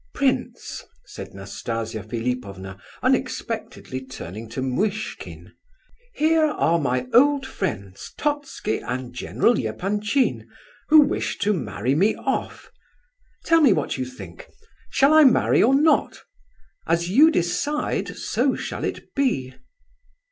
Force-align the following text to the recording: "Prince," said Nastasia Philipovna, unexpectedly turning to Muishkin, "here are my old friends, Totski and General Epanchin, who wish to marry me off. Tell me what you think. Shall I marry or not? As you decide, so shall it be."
"Prince," 0.15 0.83
said 1.05 1.35
Nastasia 1.35 2.01
Philipovna, 2.01 2.79
unexpectedly 3.03 4.03
turning 4.03 4.49
to 4.49 4.63
Muishkin, 4.63 5.51
"here 6.15 6.47
are 6.47 6.79
my 6.79 7.05
old 7.13 7.45
friends, 7.45 8.11
Totski 8.17 8.79
and 8.79 9.13
General 9.13 9.53
Epanchin, 9.59 10.47
who 10.89 11.01
wish 11.01 11.37
to 11.37 11.53
marry 11.53 11.93
me 11.93 12.15
off. 12.15 12.71
Tell 13.45 13.61
me 13.61 13.73
what 13.73 13.99
you 13.99 14.05
think. 14.05 14.47
Shall 14.89 15.13
I 15.13 15.23
marry 15.23 15.61
or 15.61 15.75
not? 15.75 16.23
As 16.87 17.11
you 17.11 17.29
decide, 17.29 18.17
so 18.17 18.55
shall 18.55 18.83
it 18.83 19.13
be." 19.13 19.53